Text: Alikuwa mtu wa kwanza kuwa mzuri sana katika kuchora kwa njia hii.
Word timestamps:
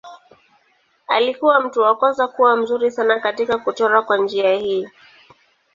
Alikuwa 1.07 1.59
mtu 1.61 1.79
wa 1.79 1.95
kwanza 1.97 2.27
kuwa 2.27 2.57
mzuri 2.57 2.91
sana 2.91 3.19
katika 3.19 3.57
kuchora 3.57 4.01
kwa 4.01 4.17
njia 4.17 4.55
hii. 4.55 4.87